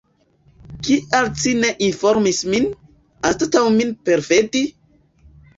Kial 0.87 1.27
ci 1.41 1.53
ne 1.59 1.69
informis 1.89 2.41
min, 2.53 2.65
anstataŭ 3.33 3.65
min 3.79 3.95
perfidi? 4.09 4.65